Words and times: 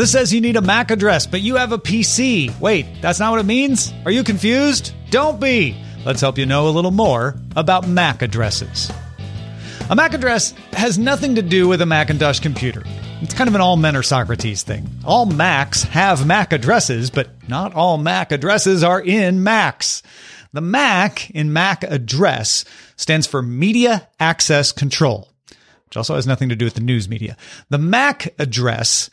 This 0.00 0.12
says 0.12 0.32
you 0.32 0.40
need 0.40 0.56
a 0.56 0.62
MAC 0.62 0.90
address, 0.92 1.26
but 1.26 1.42
you 1.42 1.56
have 1.56 1.72
a 1.72 1.78
PC. 1.78 2.58
Wait, 2.58 2.86
that's 3.02 3.20
not 3.20 3.32
what 3.32 3.40
it 3.40 3.44
means? 3.44 3.92
Are 4.06 4.10
you 4.10 4.24
confused? 4.24 4.94
Don't 5.10 5.38
be. 5.38 5.76
Let's 6.06 6.22
help 6.22 6.38
you 6.38 6.46
know 6.46 6.68
a 6.68 6.70
little 6.70 6.90
more 6.90 7.34
about 7.54 7.86
MAC 7.86 8.22
addresses. 8.22 8.90
A 9.90 9.94
MAC 9.94 10.14
address 10.14 10.52
has 10.72 10.96
nothing 10.96 11.34
to 11.34 11.42
do 11.42 11.68
with 11.68 11.82
a 11.82 11.86
Macintosh 11.86 12.40
computer. 12.40 12.82
It's 13.20 13.34
kind 13.34 13.46
of 13.46 13.54
an 13.54 13.60
all 13.60 13.76
men 13.76 13.94
are 13.94 14.02
Socrates 14.02 14.62
thing. 14.62 14.88
All 15.04 15.26
Macs 15.26 15.82
have 15.82 16.26
MAC 16.26 16.54
addresses, 16.54 17.10
but 17.10 17.28
not 17.46 17.74
all 17.74 17.98
MAC 17.98 18.32
addresses 18.32 18.82
are 18.82 19.02
in 19.02 19.44
Macs. 19.44 20.02
The 20.54 20.62
MAC 20.62 21.28
in 21.28 21.52
MAC 21.52 21.84
address 21.84 22.64
stands 22.96 23.26
for 23.26 23.42
Media 23.42 24.08
Access 24.18 24.72
Control, 24.72 25.28
which 25.84 25.98
also 25.98 26.14
has 26.14 26.26
nothing 26.26 26.48
to 26.48 26.56
do 26.56 26.64
with 26.64 26.72
the 26.72 26.80
news 26.80 27.06
media. 27.06 27.36
The 27.68 27.76
MAC 27.76 28.32
address 28.38 29.10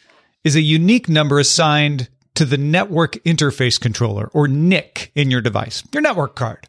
is 0.48 0.56
a 0.56 0.62
unique 0.62 1.10
number 1.10 1.40
assigned 1.40 2.08
to 2.36 2.46
the 2.46 2.58
network 2.58 3.16
interface 3.26 3.78
controller 3.80 4.30
or 4.34 4.48
NIC 4.48 5.12
in 5.14 5.30
your 5.30 5.42
device, 5.42 5.84
your 5.92 6.02
network 6.02 6.36
card. 6.36 6.66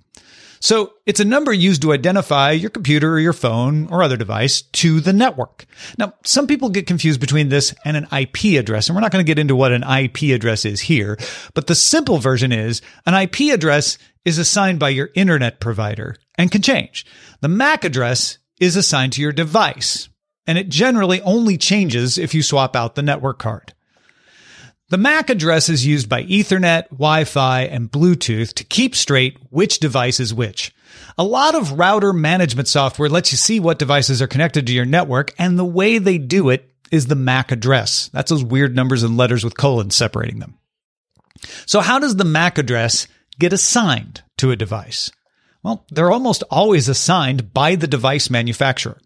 So 0.59 0.95
it's 1.07 1.21
a 1.21 1.25
number 1.25 1.53
used 1.53 1.83
to 1.83 1.93
identify 1.93 2.51
your 2.51 2.71
computer 2.71 3.13
or 3.13 3.21
your 3.21 3.33
phone 3.33 3.87
or 3.93 4.03
other 4.03 4.17
device 4.17 4.63
to 4.63 4.99
the 4.99 5.13
network. 5.13 5.65
Now, 5.97 6.15
some 6.25 6.49
people 6.49 6.71
get 6.71 6.89
confused 6.89 7.21
between 7.21 7.51
this 7.51 7.73
and 7.85 7.97
an 7.97 8.09
IP 8.11 8.59
address, 8.59 8.89
and 8.89 8.97
we're 8.97 9.03
not 9.03 9.13
going 9.13 9.25
to 9.25 9.31
get 9.31 9.39
into 9.39 9.55
what 9.55 9.71
an 9.71 9.85
IP 9.85 10.35
address 10.35 10.65
is 10.65 10.81
here, 10.81 11.17
but 11.55 11.69
the 11.69 11.77
simple 11.77 12.19
version 12.19 12.51
is 12.51 12.83
an 13.07 13.15
IP 13.15 13.53
address 13.53 13.97
is 14.25 14.39
assigned 14.39 14.81
by 14.81 14.89
your 14.89 15.11
internet 15.15 15.61
provider 15.61 16.17
and 16.37 16.51
can 16.51 16.63
change. 16.63 17.07
The 17.41 17.49
MAC 17.49 17.85
address 17.85 18.39
is 18.59 18.75
assigned 18.75 19.13
to 19.13 19.23
your 19.23 19.33
device, 19.33 20.09
and 20.49 20.57
it 20.57 20.71
generally 20.71 21.21
only 21.23 21.59
changes 21.59 22.17
if 22.17 22.35
you 22.35 22.43
swap 22.43 22.75
out 22.75 22.95
the 22.95 23.03
network 23.03 23.39
card. 23.39 23.75
The 24.89 24.97
MAC 24.97 25.29
address 25.29 25.69
is 25.69 25.87
used 25.87 26.09
by 26.09 26.25
Ethernet, 26.25 26.89
Wi-Fi, 26.89 27.65
and 27.65 27.93
Bluetooth 27.93 28.55
to 28.55 28.65
keep 28.65 28.97
straight 28.97 29.37
which 29.51 29.79
device 29.79 30.19
is 30.19 30.33
which. 30.33 30.73
A 31.19 31.23
lot 31.23 31.55
of 31.55 31.79
router 31.79 32.15
management 32.15 32.67
software 32.67 33.11
lets 33.11 33.31
you 33.31 33.37
see 33.37 33.61
what 33.61 33.79
devices 33.79 34.23
are 34.23 34.27
connected 34.27 34.67
to 34.67 34.73
your 34.73 34.87
network, 34.87 35.35
and 35.39 35.59
the 35.59 35.65
way 35.67 35.99
they 35.99 36.17
do 36.17 36.49
it 36.49 36.73
is 36.91 37.07
the 37.07 37.15
MAC 37.15 37.53
address. 37.53 38.09
That's 38.15 38.31
those 38.31 38.43
weird 38.43 38.75
numbers 38.75 39.03
and 39.03 39.19
letters 39.19 39.45
with 39.45 39.55
colons 39.55 39.95
separating 39.95 40.39
them. 40.39 40.57
So 41.67 41.81
how 41.81 41.99
does 41.99 42.17
the 42.17 42.25
MAC 42.25 42.57
address 42.57 43.07
get 43.39 43.53
assigned 43.53 44.23
to 44.39 44.51
a 44.51 44.57
device? 44.57 45.13
Well, 45.63 45.85
they're 45.91 46.11
almost 46.11 46.43
always 46.51 46.89
assigned 46.89 47.53
by 47.53 47.75
the 47.75 47.87
device 47.87 48.31
manufacturer. 48.31 48.99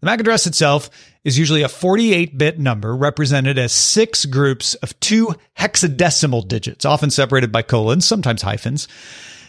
The 0.00 0.06
MAC 0.06 0.20
address 0.20 0.46
itself 0.46 0.90
is 1.24 1.38
usually 1.38 1.62
a 1.62 1.68
48 1.68 2.36
bit 2.36 2.58
number 2.58 2.94
represented 2.94 3.58
as 3.58 3.72
six 3.72 4.24
groups 4.24 4.74
of 4.76 4.98
two 5.00 5.34
hexadecimal 5.58 6.46
digits, 6.46 6.84
often 6.84 7.10
separated 7.10 7.50
by 7.50 7.62
colons, 7.62 8.06
sometimes 8.06 8.42
hyphens. 8.42 8.88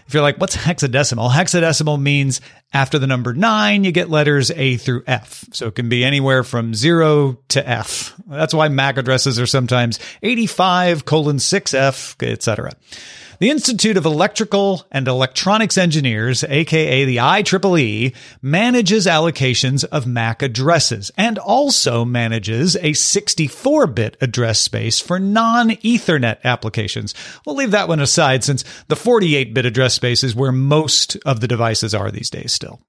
If 0.07 0.13
you're 0.13 0.21
like, 0.21 0.37
what's 0.37 0.55
hexadecimal? 0.55 1.31
Hexadecimal 1.31 1.99
means 1.99 2.39
after 2.73 2.99
the 2.99 3.07
number 3.07 3.33
nine, 3.33 3.83
you 3.83 3.91
get 3.91 4.09
letters 4.09 4.51
A 4.51 4.77
through 4.77 5.03
F. 5.07 5.45
So 5.51 5.67
it 5.67 5.75
can 5.75 5.89
be 5.89 6.03
anywhere 6.03 6.43
from 6.43 6.75
zero 6.75 7.39
to 7.49 7.67
F. 7.67 8.13
That's 8.27 8.53
why 8.53 8.67
MAC 8.67 8.97
addresses 8.97 9.39
are 9.39 9.47
sometimes 9.47 9.99
85 10.21 11.05
colon 11.05 11.37
6F, 11.37 12.23
etc. 12.23 12.73
The 13.39 13.49
Institute 13.49 13.97
of 13.97 14.05
Electrical 14.05 14.85
and 14.91 15.09
Electronics 15.09 15.77
Engineers, 15.77 16.45
aka 16.45 17.03
the 17.03 17.17
IEEE, 17.17 18.15
manages 18.41 19.07
allocations 19.07 19.83
of 19.83 20.07
MAC 20.07 20.41
addresses 20.41 21.11
and 21.17 21.37
also 21.37 22.05
manages 22.05 22.75
a 22.77 22.91
64-bit 22.91 24.15
address 24.21 24.59
space 24.59 25.01
for 25.01 25.19
non-Ethernet 25.19 26.37
applications. 26.45 27.13
We'll 27.45 27.57
leave 27.57 27.71
that 27.71 27.89
one 27.89 27.99
aside 27.99 28.45
since 28.45 28.63
the 28.87 28.95
48-bit 28.95 29.65
address 29.65 29.95
space 29.95 30.23
is 30.23 30.33
where 30.33 30.53
most 30.53 31.17
of 31.25 31.41
the 31.41 31.47
devices 31.47 31.93
are 31.93 32.11
these 32.11 32.29
days 32.29 32.53
still. 32.53 32.79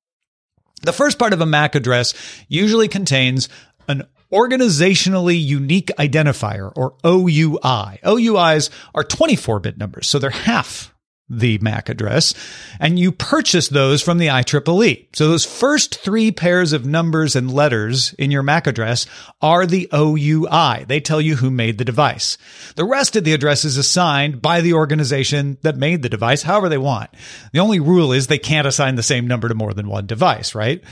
The 0.82 0.92
first 0.92 1.18
part 1.18 1.32
of 1.32 1.40
a 1.40 1.46
MAC 1.46 1.74
address 1.74 2.14
usually 2.48 2.86
contains 2.86 3.48
an 3.88 4.04
organizationally 4.32 5.42
unique 5.42 5.90
identifier 5.98 6.72
or 6.76 6.94
OUI. 7.04 7.98
OUIs 8.04 8.70
are 8.94 9.04
24 9.04 9.60
bit 9.60 9.78
numbers, 9.78 10.08
so 10.08 10.18
they're 10.18 10.30
half 10.30 10.94
the 11.28 11.58
MAC 11.58 11.88
address, 11.88 12.34
and 12.78 12.98
you 12.98 13.10
purchase 13.10 13.68
those 13.68 14.00
from 14.00 14.18
the 14.18 14.28
IEEE. 14.28 15.08
So 15.12 15.28
those 15.28 15.44
first 15.44 15.98
three 16.00 16.30
pairs 16.30 16.72
of 16.72 16.86
numbers 16.86 17.34
and 17.34 17.52
letters 17.52 18.14
in 18.14 18.30
your 18.30 18.44
MAC 18.44 18.68
address 18.68 19.06
are 19.42 19.66
the 19.66 19.88
OUI. 19.92 20.84
They 20.86 21.00
tell 21.00 21.20
you 21.20 21.36
who 21.36 21.50
made 21.50 21.78
the 21.78 21.84
device. 21.84 22.38
The 22.76 22.84
rest 22.84 23.16
of 23.16 23.24
the 23.24 23.32
address 23.32 23.64
is 23.64 23.76
assigned 23.76 24.40
by 24.40 24.60
the 24.60 24.74
organization 24.74 25.58
that 25.62 25.76
made 25.76 26.02
the 26.02 26.08
device, 26.08 26.42
however 26.42 26.68
they 26.68 26.78
want. 26.78 27.10
The 27.52 27.60
only 27.60 27.80
rule 27.80 28.12
is 28.12 28.26
they 28.26 28.38
can't 28.38 28.68
assign 28.68 28.94
the 28.94 29.02
same 29.02 29.26
number 29.26 29.48
to 29.48 29.54
more 29.54 29.74
than 29.74 29.88
one 29.88 30.06
device, 30.06 30.54
right? 30.54 30.82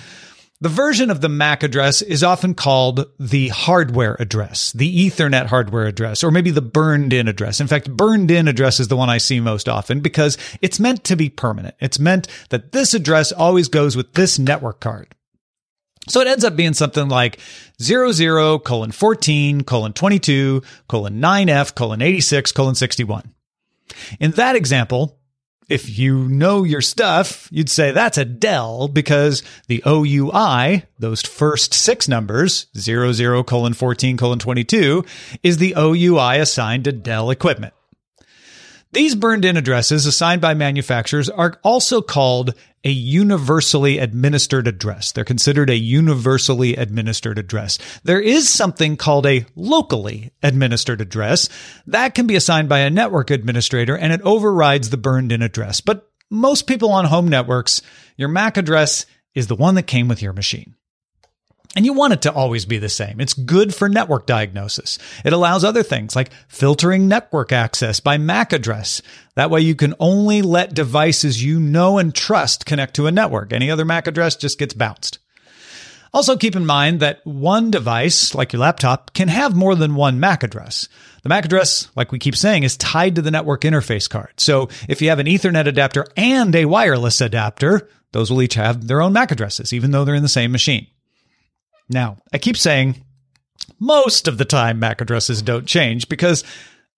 The 0.64 0.70
version 0.70 1.10
of 1.10 1.20
the 1.20 1.28
MAC 1.28 1.62
address 1.62 2.00
is 2.00 2.22
often 2.22 2.54
called 2.54 3.04
the 3.20 3.48
hardware 3.48 4.16
address, 4.18 4.72
the 4.72 5.06
Ethernet 5.06 5.44
hardware 5.44 5.84
address, 5.84 6.24
or 6.24 6.30
maybe 6.30 6.50
the 6.50 6.62
burned 6.62 7.12
in 7.12 7.28
address. 7.28 7.60
In 7.60 7.66
fact, 7.66 7.94
burned 7.94 8.30
in 8.30 8.48
address 8.48 8.80
is 8.80 8.88
the 8.88 8.96
one 8.96 9.10
I 9.10 9.18
see 9.18 9.40
most 9.40 9.68
often 9.68 10.00
because 10.00 10.38
it's 10.62 10.80
meant 10.80 11.04
to 11.04 11.16
be 11.16 11.28
permanent. 11.28 11.74
It's 11.80 11.98
meant 11.98 12.28
that 12.48 12.72
this 12.72 12.94
address 12.94 13.30
always 13.30 13.68
goes 13.68 13.94
with 13.94 14.14
this 14.14 14.38
network 14.38 14.80
card. 14.80 15.14
So 16.08 16.22
it 16.22 16.28
ends 16.28 16.44
up 16.44 16.56
being 16.56 16.72
something 16.72 17.10
like 17.10 17.40
00 17.82 18.58
colon 18.60 18.90
14 18.90 19.64
colon 19.64 19.92
22 19.92 20.62
colon 20.88 21.20
9F 21.20 21.74
colon 21.74 22.00
86 22.00 22.52
colon 22.52 22.74
61. 22.74 23.34
In 24.18 24.30
that 24.30 24.56
example, 24.56 25.18
if 25.68 25.98
you 25.98 26.28
know 26.28 26.64
your 26.64 26.80
stuff, 26.80 27.48
you'd 27.50 27.70
say 27.70 27.90
that's 27.90 28.18
a 28.18 28.24
Dell 28.24 28.88
because 28.88 29.42
the 29.66 29.82
OUI, 29.86 30.84
those 30.98 31.22
first 31.22 31.74
six 31.74 32.08
numbers, 32.08 32.66
00 32.76 33.44
colon 33.44 33.74
14 33.74 34.16
colon 34.16 34.38
22, 34.38 35.04
is 35.42 35.58
the 35.58 35.74
OUI 35.76 36.38
assigned 36.38 36.84
to 36.84 36.92
Dell 36.92 37.30
equipment. 37.30 37.74
These 38.94 39.16
burned 39.16 39.44
in 39.44 39.56
addresses 39.56 40.06
assigned 40.06 40.40
by 40.40 40.54
manufacturers 40.54 41.28
are 41.28 41.58
also 41.64 42.00
called 42.00 42.54
a 42.84 42.90
universally 42.90 43.98
administered 43.98 44.68
address. 44.68 45.10
They're 45.10 45.24
considered 45.24 45.68
a 45.68 45.76
universally 45.76 46.76
administered 46.76 47.36
address. 47.36 47.80
There 48.04 48.20
is 48.20 48.48
something 48.48 48.96
called 48.96 49.26
a 49.26 49.46
locally 49.56 50.30
administered 50.44 51.00
address 51.00 51.48
that 51.88 52.14
can 52.14 52.28
be 52.28 52.36
assigned 52.36 52.68
by 52.68 52.80
a 52.80 52.90
network 52.90 53.32
administrator 53.32 53.98
and 53.98 54.12
it 54.12 54.22
overrides 54.22 54.90
the 54.90 54.96
burned 54.96 55.32
in 55.32 55.42
address. 55.42 55.80
But 55.80 56.08
most 56.30 56.68
people 56.68 56.92
on 56.92 57.06
home 57.06 57.26
networks, 57.26 57.82
your 58.16 58.28
MAC 58.28 58.58
address 58.58 59.06
is 59.34 59.48
the 59.48 59.56
one 59.56 59.74
that 59.74 59.88
came 59.88 60.06
with 60.06 60.22
your 60.22 60.32
machine. 60.32 60.76
And 61.76 61.84
you 61.84 61.92
want 61.92 62.12
it 62.12 62.22
to 62.22 62.32
always 62.32 62.66
be 62.66 62.78
the 62.78 62.88
same. 62.88 63.20
It's 63.20 63.34
good 63.34 63.74
for 63.74 63.88
network 63.88 64.26
diagnosis. 64.26 64.98
It 65.24 65.32
allows 65.32 65.64
other 65.64 65.82
things 65.82 66.14
like 66.14 66.30
filtering 66.46 67.08
network 67.08 67.50
access 67.50 67.98
by 67.98 68.16
MAC 68.16 68.52
address. 68.52 69.02
That 69.34 69.50
way 69.50 69.60
you 69.60 69.74
can 69.74 69.94
only 69.98 70.40
let 70.40 70.74
devices 70.74 71.42
you 71.42 71.58
know 71.58 71.98
and 71.98 72.14
trust 72.14 72.64
connect 72.64 72.94
to 72.96 73.08
a 73.08 73.12
network. 73.12 73.52
Any 73.52 73.70
other 73.70 73.84
MAC 73.84 74.06
address 74.06 74.36
just 74.36 74.58
gets 74.58 74.74
bounced. 74.74 75.18
Also 76.12 76.36
keep 76.36 76.54
in 76.54 76.64
mind 76.64 77.00
that 77.00 77.20
one 77.26 77.72
device, 77.72 78.36
like 78.36 78.52
your 78.52 78.60
laptop, 78.60 79.12
can 79.14 79.26
have 79.26 79.56
more 79.56 79.74
than 79.74 79.96
one 79.96 80.20
MAC 80.20 80.44
address. 80.44 80.88
The 81.24 81.28
MAC 81.28 81.46
address, 81.46 81.88
like 81.96 82.12
we 82.12 82.20
keep 82.20 82.36
saying, 82.36 82.62
is 82.62 82.76
tied 82.76 83.16
to 83.16 83.22
the 83.22 83.32
network 83.32 83.62
interface 83.62 84.08
card. 84.08 84.30
So 84.36 84.68
if 84.88 85.02
you 85.02 85.08
have 85.08 85.18
an 85.18 85.26
Ethernet 85.26 85.66
adapter 85.66 86.06
and 86.16 86.54
a 86.54 86.66
wireless 86.66 87.20
adapter, 87.20 87.88
those 88.12 88.30
will 88.30 88.42
each 88.42 88.54
have 88.54 88.86
their 88.86 89.02
own 89.02 89.12
MAC 89.12 89.32
addresses, 89.32 89.72
even 89.72 89.90
though 89.90 90.04
they're 90.04 90.14
in 90.14 90.22
the 90.22 90.28
same 90.28 90.52
machine. 90.52 90.86
Now, 91.88 92.18
I 92.32 92.38
keep 92.38 92.56
saying 92.56 93.04
most 93.78 94.28
of 94.28 94.38
the 94.38 94.44
time 94.44 94.78
MAC 94.78 95.00
addresses 95.00 95.42
don't 95.42 95.66
change 95.66 96.08
because, 96.08 96.44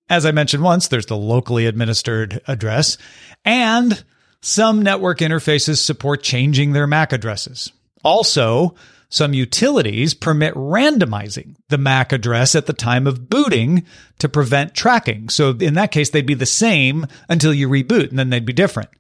as 0.09 0.25
I 0.25 0.31
mentioned 0.31 0.63
once, 0.63 0.89
there's 0.89 1.07
the 1.07 1.17
locally 1.17 1.67
administered 1.67 2.41
address, 2.47 2.99
and 3.45 4.05
some 4.41 4.83
network 4.83 5.19
interfaces 5.19 5.79
support 5.79 6.23
changing 6.23 6.73
their 6.73 6.87
MAC 6.87 7.13
addresses. 7.13 7.73
Also, 8.05 8.75
some 9.09 9.35
utilities 9.35 10.15
permit 10.15 10.55
randomizing 10.55 11.57
the 11.69 11.79
MAC 11.79 12.13
address 12.13 12.55
at 12.55 12.67
the 12.67 12.73
time 12.73 13.07
of 13.07 13.31
booting 13.31 13.85
to 14.19 14.29
prevent 14.29 14.75
tracking. 14.75 15.29
So 15.29 15.51
in 15.51 15.75
that 15.75 15.93
case, 15.93 16.11
they'd 16.11 16.27
be 16.27 16.35
the 16.35 16.47
same 16.47 17.07
until 17.29 17.55
you 17.55 17.69
reboot 17.69 18.11
and 18.11 18.19
then 18.19 18.31
they'd 18.31 18.45
be 18.45 18.53
different. 18.53 18.91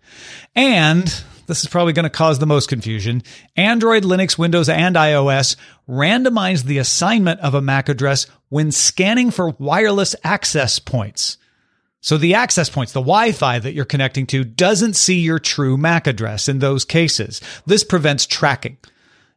And 0.54 1.22
this 1.46 1.62
is 1.62 1.69
probably 1.69 1.93
going 1.93 2.04
to 2.04 2.10
cause 2.10 2.38
the 2.38 2.46
most 2.46 2.69
confusion. 2.69 3.22
Android, 3.56 4.02
Linux, 4.02 4.37
Windows, 4.38 4.69
and 4.69 4.96
iOS 4.96 5.56
randomize 5.88 6.64
the 6.64 6.78
assignment 6.78 7.40
of 7.40 7.54
a 7.54 7.62
MAC 7.62 7.88
address 7.88 8.26
when 8.48 8.72
scanning 8.72 9.31
for 9.31 9.50
wireless 9.58 10.14
access 10.25 10.78
points. 10.78 11.38
So 12.00 12.19
the 12.19 12.34
access 12.34 12.70
points, 12.70 12.93
the 12.93 13.00
Wi-Fi 13.00 13.58
that 13.58 13.75
you're 13.75 13.84
connecting 13.84 14.26
to 14.28 14.44
doesn't 14.44 14.94
see 14.94 15.19
your 15.19 15.38
true 15.38 15.76
MAC 15.76 16.06
address 16.06 16.48
in 16.48 16.60
those 16.60 16.84
cases. 16.84 17.40
This 17.66 17.82
prevents 17.82 18.26
tracking. 18.26 18.76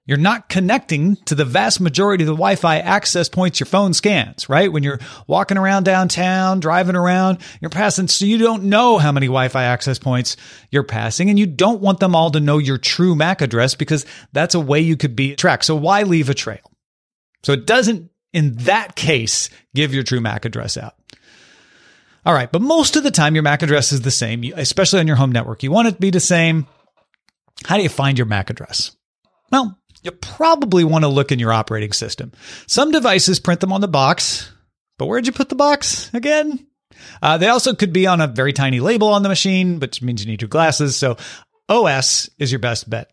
You're 0.06 0.18
not 0.18 0.50
connecting 0.50 1.18
to 1.26 1.36
the 1.36 1.46
vast 1.46 1.80
majority 1.80 2.24
of 2.24 2.28
the 2.28 2.34
Wi-Fi 2.34 2.80
access 2.80 3.30
points 3.30 3.60
your 3.60 3.68
phone 3.68 3.94
scans, 3.94 4.50
right? 4.50 4.72
When 4.72 4.82
you're 4.82 5.00
walking 5.28 5.58
around 5.58 5.84
downtown, 5.84 6.60
driving 6.60 6.96
around, 6.96 7.38
you're 7.62 7.70
passing, 7.70 8.08
so 8.08 8.26
you 8.26 8.40
don't 8.40 8.64
know 8.64 8.98
how 8.98 9.12
many 9.12 9.28
Wi-Fi 9.28 9.64
access 9.64 10.00
points 10.00 10.36
you're 10.72 10.82
passing, 10.82 11.30
and 11.30 11.38
you 11.38 11.46
don't 11.46 11.82
want 11.82 12.00
them 12.00 12.16
all 12.16 12.32
to 12.32 12.40
know 12.40 12.58
your 12.58 12.80
true 12.80 13.14
MAC 13.14 13.42
address 13.42 13.76
because 13.76 14.06
that's 14.34 14.56
a 14.56 14.60
way 14.60 14.80
you 14.80 14.98
could 14.98 15.16
be 15.16 15.36
tracked. 15.36 15.66
So 15.66 15.76
why 15.76 16.02
leave 16.02 16.30
a 16.30 16.34
trail? 16.34 16.72
So 17.44 17.54
it 17.54 17.68
doesn't, 17.68 18.10
in 18.34 18.56
that 18.64 18.96
case, 18.96 19.50
give 19.76 19.94
your 19.94 20.04
true 20.04 20.22
MAC 20.22 20.46
address 20.46 20.76
out. 20.76 20.96
All 22.26 22.34
right, 22.34 22.52
but 22.52 22.62
most 22.62 22.96
of 22.96 23.04
the 23.04 23.12
time 23.12 23.36
your 23.36 23.44
MAC 23.44 23.62
address 23.62 23.92
is 23.92 24.02
the 24.02 24.12
same, 24.12 24.44
especially 24.56 25.00
on 25.00 25.08
your 25.08 25.16
home 25.16 25.32
network. 25.32 25.62
You 25.62 25.72
want 25.72 25.88
it 25.88 25.92
to 25.92 26.00
be 26.00 26.10
the 26.10 26.20
same. 26.20 26.68
How 27.66 27.78
do 27.78 27.84
you 27.84 27.90
find 27.90 28.18
your 28.18 28.28
MAC 28.28 28.50
address? 28.50 28.96
Well, 29.52 29.79
you 30.04 30.12
probably 30.12 30.84
want 30.84 31.04
to 31.04 31.10
look 31.10 31.32
in 31.32 31.40
your 31.40 31.54
operating 31.54 31.92
system. 31.92 32.32
Some 32.68 32.92
devices 32.92 33.40
print 33.40 33.60
them 33.60 33.74
on 33.74 33.82
the 33.82 33.88
box, 33.88 34.52
but 34.98 35.08
where'd 35.08 35.26
you 35.26 35.34
put 35.34 35.50
the 35.50 35.56
box 35.56 36.14
again? 36.14 36.66
Uh, 37.22 37.38
they 37.38 37.48
also 37.48 37.74
could 37.74 37.94
be 37.94 38.08
on 38.08 38.22
a 38.22 38.28
very 38.28 38.54
tiny 38.54 38.80
label 38.80 39.10
on 39.10 39.24
the 39.24 39.30
machine, 39.30 39.80
which 39.80 40.02
means 40.02 40.24
you 40.24 40.30
need 40.30 40.42
your 40.42 40.50
glasses. 40.50 40.96
So 40.96 41.18
OS 41.68 42.30
is 42.40 42.52
your 42.52 42.60
best 42.60 42.90
bet. 42.90 43.12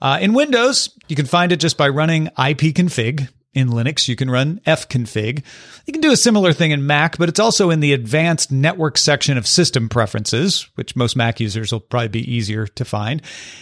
Uh, 0.00 0.18
in 0.20 0.32
Windows, 0.32 0.96
you 1.08 1.16
can 1.16 1.26
find 1.26 1.52
it 1.52 1.60
just 1.60 1.76
by 1.76 1.88
running 1.88 2.28
ipconfig. 2.38 3.28
In 3.54 3.68
Linux, 3.68 4.08
you 4.08 4.16
can 4.16 4.30
run 4.30 4.60
ifconfig. 4.66 5.42
You 5.84 5.92
can 5.92 6.00
do 6.00 6.10
a 6.10 6.16
similar 6.16 6.54
thing 6.54 6.70
in 6.70 6.86
Mac, 6.86 7.18
but 7.18 7.28
it's 7.28 7.40
also 7.40 7.68
in 7.68 7.80
the 7.80 7.92
advanced 7.92 8.50
network 8.50 8.96
section 8.96 9.36
of 9.36 9.46
system 9.46 9.90
preferences, 9.90 10.68
which 10.76 10.96
most 10.96 11.16
Mac 11.16 11.38
users 11.38 11.70
will 11.70 11.80
probably 11.80 12.08
be 12.08 12.32
easier 12.34 12.66
to 12.66 12.84
find. 12.86 13.20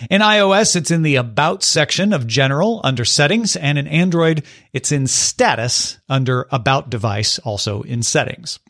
In 0.09 0.21
iOS, 0.21 0.77
it's 0.77 0.93
in 0.93 1.03
the 1.03 1.17
about 1.17 1.65
section 1.65 2.13
of 2.13 2.29
general 2.29 2.81
under 2.85 3.05
settings, 3.05 3.57
and 3.57 3.79
in 3.79 3.89
Android, 3.89 4.45
it's 4.73 4.93
in 4.93 5.09
status 5.09 5.99
under 6.09 6.47
about 6.53 6.89
device, 6.89 7.41
also 7.41 7.83
in 7.83 8.05
settings. 8.05 8.61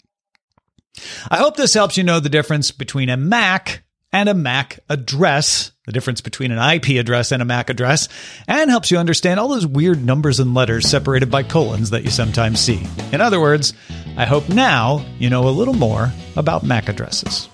I 1.31 1.37
hope 1.37 1.57
this 1.57 1.75
helps 1.75 1.99
you 1.99 2.05
know 2.05 2.21
the 2.21 2.31
difference 2.31 2.71
between 2.71 3.11
a 3.11 3.19
Mac 3.19 3.85
and 4.13 4.29
a 4.29 4.35
MAC 4.35 4.81
address, 4.89 5.73
the 5.91 5.93
difference 5.93 6.21
between 6.21 6.53
an 6.53 6.73
IP 6.75 7.01
address 7.01 7.33
and 7.33 7.43
a 7.43 7.45
MAC 7.45 7.69
address, 7.69 8.09
and 8.47 8.71
helps 8.71 8.93
you 8.93 8.99
understand 8.99 9.41
all 9.41 9.49
those 9.49 9.67
weird 9.67 10.05
numbers 10.05 10.39
and 10.39 10.55
letters 10.55 10.89
separated 10.89 11.33
by 11.33 11.43
colons 11.43 11.91
that 11.91 12.05
you 12.05 12.11
sometimes 12.11 12.61
see. 12.61 12.81
In 13.13 13.21
other 13.21 13.41
words, 13.41 13.75
I 14.17 14.25
hope 14.25 14.49
now 14.49 15.05
you 15.19 15.29
know 15.31 15.49
a 15.49 15.51
little 15.51 15.75
more 15.75 16.13
about 16.37 16.63
MAC 16.63 16.89
addresses. 16.89 17.49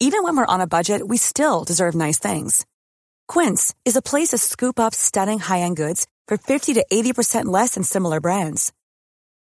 Even 0.00 0.24
when 0.24 0.36
we're 0.36 0.46
on 0.46 0.60
a 0.60 0.66
budget, 0.66 1.06
we 1.06 1.16
still 1.16 1.64
deserve 1.64 1.94
nice 1.94 2.18
things. 2.18 2.64
Quince 3.28 3.74
is 3.84 3.96
a 3.96 4.02
place 4.02 4.30
to 4.30 4.38
scoop 4.38 4.80
up 4.80 4.94
stunning 4.94 5.38
high 5.38 5.60
end 5.60 5.76
goods 5.76 6.06
for 6.26 6.36
50 6.36 6.74
to 6.74 6.86
80% 6.90 7.44
less 7.46 7.74
than 7.74 7.84
similar 7.84 8.20
brands. 8.20 8.72